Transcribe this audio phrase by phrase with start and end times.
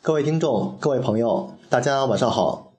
[0.00, 2.72] 各位听众，各位朋友，大家晚上好。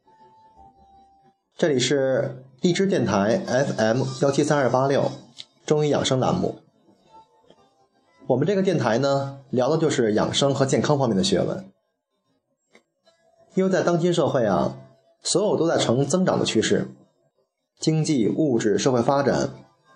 [1.57, 5.11] 这里是荔枝电台 FM 幺七三二八六
[5.65, 6.59] 中医养生栏目。
[8.25, 11.69] 我们这个电台呢，聊的就是养生和健康方面的学问。
[13.53, 14.77] 因为在当今社会啊，
[15.21, 16.87] 所有都在呈增长的趋势，
[17.79, 19.49] 经济、物质、社会发展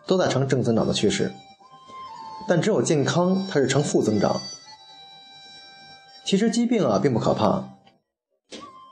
[0.05, 1.31] 都在呈正增长的趋势，
[2.47, 4.39] 但只有健康它是呈负增长。
[6.25, 7.77] 其实疾病啊并不可怕，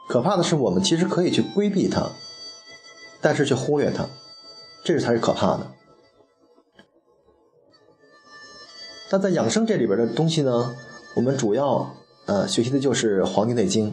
[0.09, 2.11] 可怕的是我们其实可以去规避它，
[3.21, 4.05] 但是却忽略它，
[4.83, 5.71] 这才是可怕的。
[9.11, 10.75] 那在养生这里边的东西呢，
[11.15, 11.95] 我们主要
[12.25, 13.91] 呃学习的就是《黄帝内经》，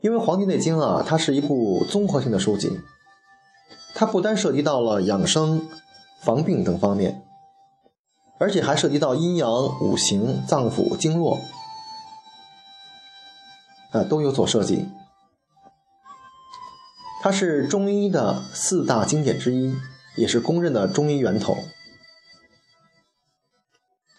[0.00, 2.80] 因为《黄帝内经》啊，它是一部综合性的书籍，
[3.94, 5.68] 它不单涉及到了养生、
[6.22, 7.22] 防病等方面，
[8.40, 11.38] 而且还涉及到阴阳、五行、脏腑、经络。
[13.90, 14.88] 啊，都有所涉及。
[17.22, 19.76] 它是中医的四大经典之一，
[20.16, 21.56] 也是公认的中医源头。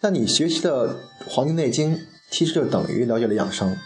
[0.02, 0.94] 那你学习的
[1.28, 1.96] 《黄帝内经》，
[2.30, 3.76] 其实就等于了解了养生，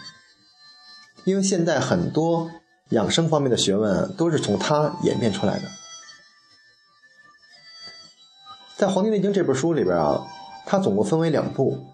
[1.23, 2.49] 因为现在很多
[2.89, 5.69] 养生方面的学问都是从它演变出来的。
[8.77, 10.25] 在《黄帝内经》这本书里边啊，
[10.65, 11.85] 它总共分为两部，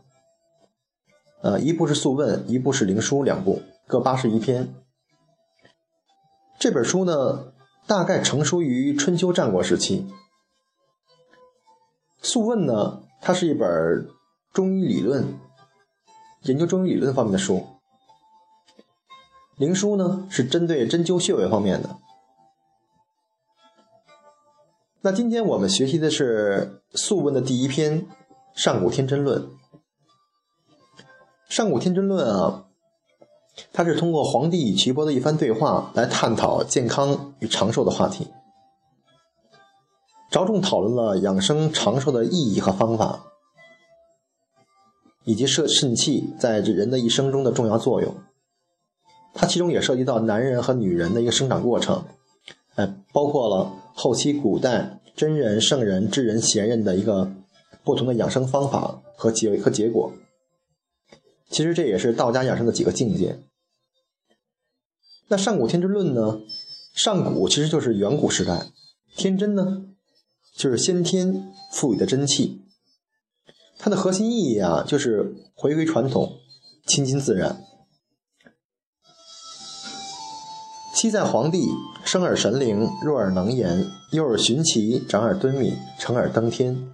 [1.44, 3.62] 呃，一部是《素问》，一部是《灵枢》，两部。
[3.92, 4.74] 各八十一篇。
[6.58, 7.52] 这本书呢，
[7.86, 10.08] 大概成书于春秋战国时期。
[12.22, 14.08] 《素问》呢，它是一本
[14.54, 15.38] 中医理论、
[16.44, 17.58] 研究中医理论方面的书。
[19.58, 21.98] 《灵枢》呢，是针对针灸穴位方面的。
[25.02, 28.04] 那今天我们学习的是《素问》的第一篇
[28.56, 29.42] 《上古天真论》。
[31.50, 32.68] 《上古天真论》啊。
[33.74, 38.28] 他是通过皇帝与岐伯的一番对话来探讨健康与长寿的话题，
[40.32, 43.26] 着重讨论了养生长寿的意义和方法，
[45.26, 48.16] 以及摄肾气在这人的一生中的重要作用。
[49.34, 52.04] 它其中也涉及到男人和女人的一个生长过程，
[52.76, 57.32] 哎，包括了后期古代真人、圣人、智人、贤人的一个
[57.84, 60.12] 不同的养生方法和结和结果。
[61.52, 63.44] 其实这也是道家养生的几个境界。
[65.28, 66.42] 那上古天真论呢？
[66.94, 68.68] 上古其实就是远古时代，
[69.16, 69.86] 天真呢，
[70.56, 72.62] 就是先天赋予的真气。
[73.78, 76.40] 它的核心意义啊，就是回归传统，
[76.86, 77.64] 亲近自然。
[80.94, 81.68] 昔在黄帝，
[82.04, 86.94] 生而神灵，弱而能言，幼而循其，长而敦敏，成而登天。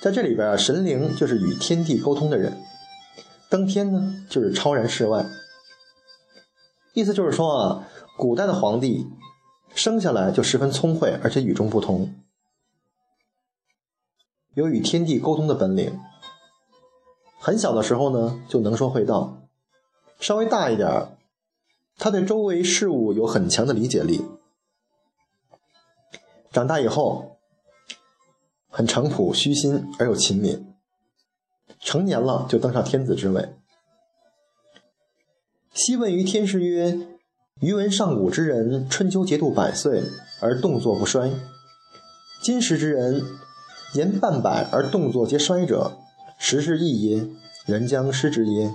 [0.00, 2.56] 在这里边啊，神灵就是与天地沟通的人。
[3.52, 5.26] 登天呢，就是超然世外。
[6.94, 7.86] 意思就是说啊，
[8.16, 9.06] 古代的皇帝
[9.74, 12.14] 生下来就十分聪慧，而且与众不同，
[14.54, 16.00] 有与天地沟通的本领。
[17.38, 19.46] 很小的时候呢，就能说会道；
[20.18, 21.18] 稍微大一点，
[21.98, 24.24] 他对周围事物有很强的理解力。
[26.50, 27.36] 长大以后，
[28.70, 30.71] 很诚朴、虚心而又勤勉。
[31.80, 33.54] 成年了就登上天子之位。
[35.74, 36.98] 昔问于天师曰
[37.60, 40.02] ：“余闻上古之人，春秋节度百岁
[40.40, 41.30] 而动作不衰。
[42.42, 43.22] 今时之人，
[43.94, 45.96] 言半百而动作皆衰者，
[46.38, 47.26] 时是异耶？
[47.66, 48.70] 人将失之耶？”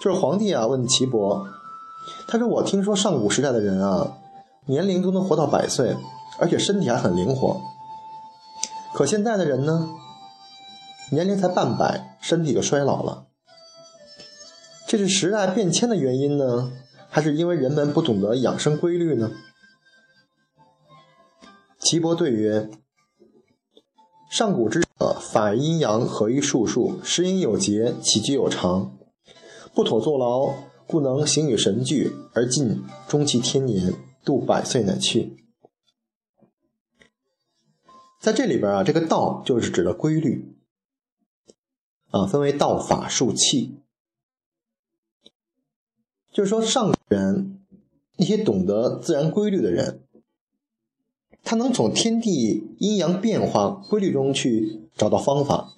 [0.00, 1.48] 就是皇帝啊，问岐伯，
[2.28, 4.16] 他说：“我听说上古时代的人啊，
[4.66, 5.96] 年龄都能活到百岁，
[6.38, 7.60] 而且身体还很灵活。
[8.94, 9.88] 可现在的人呢？”
[11.10, 13.26] 年龄才半百，身体就衰老了。
[14.86, 16.72] 这是时代变迁的原因呢，
[17.08, 19.32] 还是因为人们不懂得养生规律呢？
[21.78, 22.70] 岐伯对曰
[24.30, 28.96] ：“上古之者，法阴阳，合于术数，时应有节，起居有常，
[29.74, 30.54] 不妥坐牢，
[30.86, 35.36] 故能形与神俱，而尽终其天年，度百岁乃去。”
[38.20, 40.59] 在这里边啊，这个道就是指的规律。
[42.10, 43.76] 啊，分为道法术器，
[46.32, 47.60] 就是说上人
[48.16, 50.02] 那些懂得自然规律的人，
[51.44, 55.74] 他能从天地阴阳变化规律中去找到方法，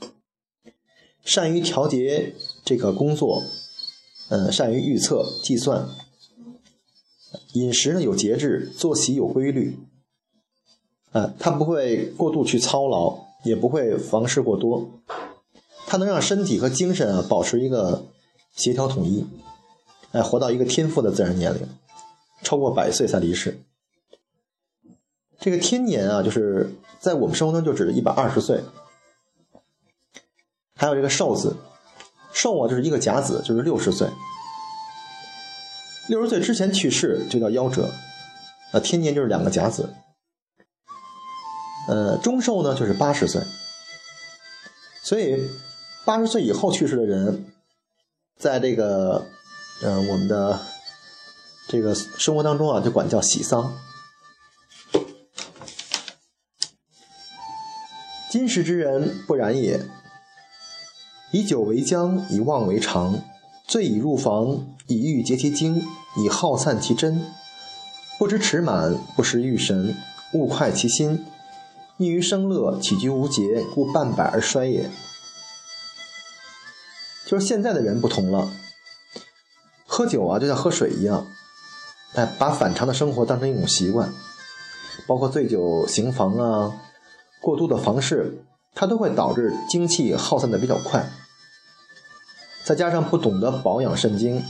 [1.22, 3.42] 善于调节这个工作，
[4.30, 5.88] 嗯，善于预测计算，
[7.52, 9.76] 饮食呢有节制，作息有规律，
[11.12, 14.88] 啊，他不会过度去操劳，也不会房事过多。
[15.92, 18.06] 它能让身体和精神啊保持一个
[18.56, 19.26] 协调统一，
[20.12, 21.68] 哎，活到一个天赋的自然年龄，
[22.42, 23.60] 超过百岁才离世。
[25.38, 28.64] 这个天年啊，就是在我们生活中就指一百二十岁。
[30.74, 31.54] 还有这个寿字，
[32.32, 34.08] 寿啊就是一个甲子，就是六十岁。
[36.08, 37.90] 六十岁之前去世就叫夭折，
[38.72, 39.92] 呃，天年就是两个甲子。
[41.86, 43.42] 呃，中寿呢就是八十岁，
[45.02, 45.50] 所以
[46.04, 47.44] 八十岁以后去世的人，
[48.36, 49.24] 在这个
[49.82, 50.60] 呃我们的
[51.68, 53.72] 这个生活当中啊，就管叫喜丧。
[58.30, 59.80] 今时之人不然也，
[61.32, 63.20] 以酒为浆，以妄为常，
[63.68, 67.22] 醉以入房，以欲竭其精，以耗散其真，
[68.18, 69.94] 不知持满，不识欲神，
[70.32, 71.24] 勿快其心。
[71.98, 74.90] 溺于生乐，起居无节，故半百而衰也。
[77.26, 78.50] 就是现在的人不同了，
[79.86, 81.26] 喝酒啊，就像喝水一样，
[82.14, 84.12] 哎，把反常的生活当成一种习惯，
[85.06, 86.80] 包括醉酒行房啊，
[87.40, 91.10] 过度的房事，它都会导致精气耗散的比较快。
[92.64, 94.44] 再加上不懂得保养肾精，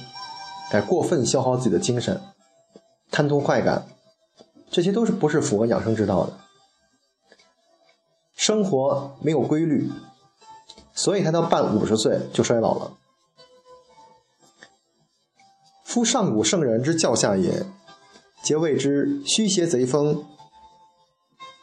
[0.70, 2.20] 哎，过分消耗自己的精神，
[3.10, 3.86] 贪图快感，
[4.70, 6.32] 这些都是不是符合养生之道的。
[8.34, 9.90] 生活没有规律，
[10.94, 12.96] 所以他到半五十岁就衰老了。
[15.84, 17.66] 夫上古圣人之教下也，
[18.42, 20.24] 皆谓之虚邪贼风，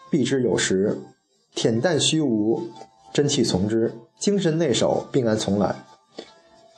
[0.09, 0.97] 避之有时；
[1.55, 2.69] 恬淡虚无，
[3.11, 5.83] 真气从之；精神内守，病安从来。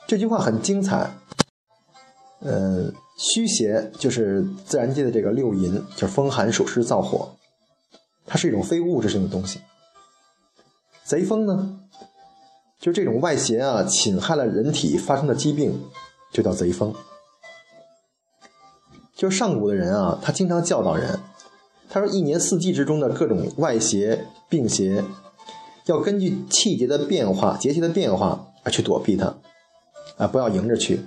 [0.06, 1.14] 这句话很精彩。
[2.40, 7.36] 嗯，虚邪就是自然界的这个六淫，就是风寒暑湿燥火，
[8.26, 9.60] 它是一种非物质性的东西。
[11.04, 11.80] 贼风呢，
[12.82, 15.80] 就这种外邪啊，侵害了人体发生的疾病，
[16.32, 16.92] 就叫贼风。
[19.14, 21.20] 就是上古的人啊，他经常教导人，
[21.88, 25.04] 他说一年四季之中的各种外邪病邪，
[25.86, 29.36] 要根据气节的变化、节气的变化而去躲避它，
[30.16, 31.02] 啊，不要迎着去。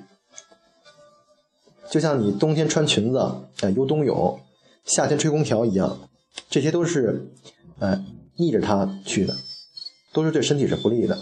[1.92, 3.42] 就像你冬天穿裙子啊
[3.76, 4.40] 游冬泳，
[4.86, 6.08] 夏天吹空调一样，
[6.50, 7.34] 这些都是
[7.80, 8.02] 呃
[8.38, 9.36] 逆着它去的。
[10.14, 11.18] 都是对身体是不利的。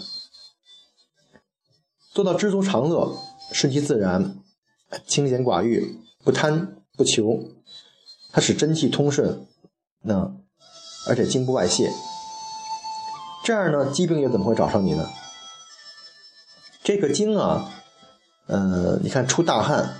[2.14, 3.18] 做到知足常乐、
[3.52, 4.36] 顺其自然、
[5.04, 7.50] 清闲寡欲、不贪不求，
[8.30, 9.44] 它使真气通顺，
[10.02, 10.32] 那
[11.08, 11.90] 而且经不外泄，
[13.42, 15.10] 这样呢，疾病又怎么会找上你呢？
[16.84, 17.82] 这个经啊，
[18.46, 19.96] 呃，你看出大汗、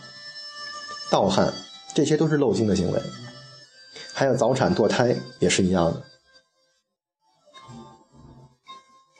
[1.10, 1.52] 盗汗，
[1.94, 3.02] 这些都是漏精的行为，
[4.12, 6.04] 还有早产堕胎也是一样的。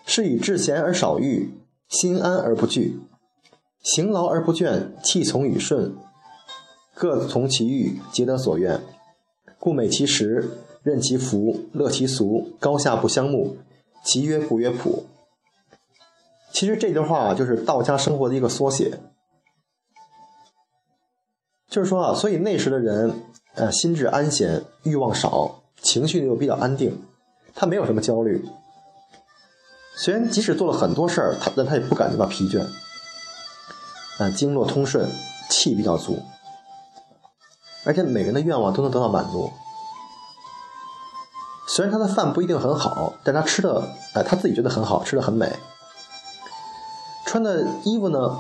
[0.07, 1.59] 是以志闲而少欲，
[1.95, 2.99] 心安而不惧，
[3.81, 5.95] 行劳而不倦，气从与顺，
[6.93, 8.81] 各从其欲，皆得所愿。
[9.61, 13.59] 故美其食，任其服，乐其俗，高下不相慕，
[14.03, 15.07] 其曰不曰朴。
[16.53, 18.99] 其实这段话就是道家生活的一个缩写，
[21.69, 23.23] 就是说啊，所以那时的人，
[23.55, 27.01] 呃，心智安闲，欲望少，情绪又比较安定，
[27.55, 28.45] 他没有什么焦虑。
[29.97, 32.67] 虽然即使做了很多事儿，他但他也不感觉到疲倦，
[34.19, 35.09] 啊，经络通顺，
[35.49, 36.21] 气比较足，
[37.85, 39.53] 而且每个人的愿望都能得到满足。
[41.69, 45.51] 虽然他的饭不一定很好，但他吃的，哎，他自己觉得很好，吃的很美。
[47.25, 48.39] 穿的衣服呢，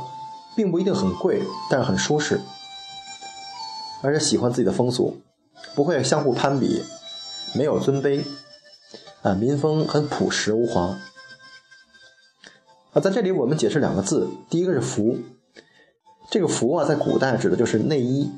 [0.54, 2.40] 并不一定很贵，但是很舒适，
[4.02, 5.20] 而且喜欢自己的风俗，
[5.74, 6.84] 不会相互攀比，
[7.54, 8.24] 没有尊卑，
[9.22, 10.96] 啊，民风很朴实无华。
[12.94, 15.18] 啊，在这里我们解释两个字，第一个是“服”，
[16.30, 18.30] 这个“服”啊，在古代指的就是内衣；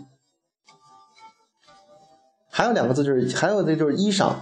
[2.51, 4.35] 还有两个字就是，还有的就是衣裳，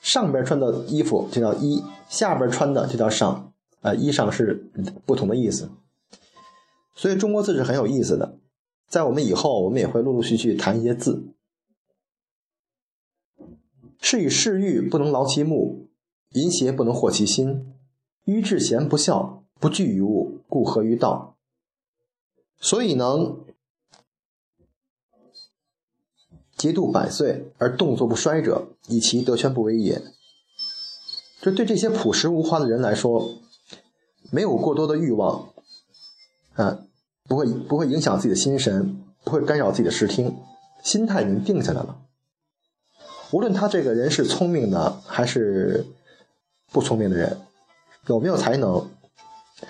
[0.00, 3.44] 上边穿的衣服就叫衣，下边穿的就叫裳。
[3.80, 4.70] 啊，衣裳是
[5.04, 5.68] 不同的意思，
[6.94, 8.38] 所以中国字是很有意思的。
[8.88, 11.22] 在我们以后，我们也会陆陆续续谈一些字。
[14.00, 15.88] 是以嗜欲不能劳其目，
[16.30, 17.73] 淫邪不能惑其心。
[18.24, 21.36] 愚智贤不孝，不惧于物，故合于道。
[22.60, 23.44] 所以能
[26.56, 30.02] 节度百岁而动作不衰者，以其德全不为也。
[31.42, 33.34] 这对这些朴实无华的人来说，
[34.30, 35.50] 没有过多的欲望，
[36.54, 36.86] 啊，
[37.24, 40.38] 不会不会影响自己的心神，不会干扰自己的视听，
[40.82, 42.00] 心态已经定下来了。
[43.32, 45.84] 无论他这个人是聪明的还是
[46.72, 47.43] 不聪明的人。
[48.06, 48.90] 有没有才能，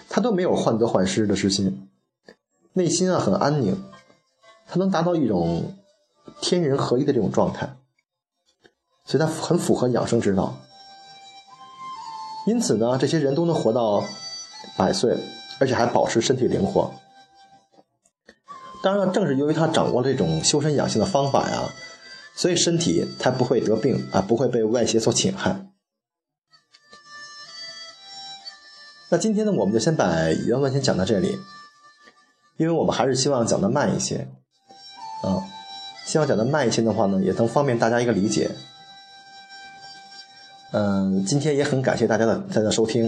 [0.09, 1.89] 他都没有患得患失的之心，
[2.73, 3.83] 内心啊很安宁，
[4.67, 5.75] 他能达到一种
[6.41, 7.77] 天人合一的这种状态，
[9.05, 10.57] 所以他很符合养生之道。
[12.47, 14.05] 因此呢，这些人都能活到
[14.77, 15.17] 百岁，
[15.61, 16.93] 而且还保持身体灵活。
[18.83, 21.63] 当然了，正是由于他掌握了这种修身养性的方法呀，
[22.37, 25.67] 所以身体才不会得病啊，不会被外邪所侵害。
[29.11, 31.39] 那今天呢，我们就先把原文先讲到这里，
[32.57, 34.27] 因为我们还是希望讲的慢一些，
[35.23, 35.45] 啊，
[36.05, 38.51] 希望讲的慢一些的话呢，也能方便大家一个理解。
[40.73, 43.05] 嗯，今天也很感谢大家的大家收听，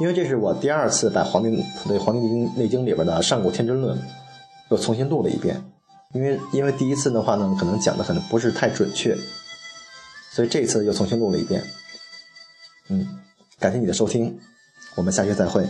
[0.00, 3.98] 因为这是我第二次把《黄帝对黄帝内经》里边的《上古天真论》
[4.70, 5.62] 又重新录了一遍，
[6.14, 9.14] 因为因为第一次的话呢，可能讲的可能不是太准确，
[10.32, 11.62] 所以这次又重新录了一遍。
[12.88, 13.06] 嗯，
[13.58, 14.38] 感谢你的收听，
[14.94, 15.66] 我们下期再会。